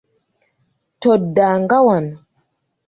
[1.01, 2.15] Toddanga wano.